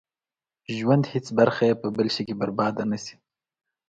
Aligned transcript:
ژوند 0.75 1.03
هېڅ 1.13 1.25
برخه 1.39 1.63
يې 1.69 1.75
په 1.81 1.87
بل 1.95 2.07
شي 2.15 2.23
کې 2.27 2.35
برباده 2.41 2.83
نه 2.91 2.97
شي. 3.03 3.15